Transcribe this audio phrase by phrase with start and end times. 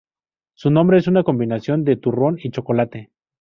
[0.55, 3.11] Su nombre es una combinación de turrón y chocolate.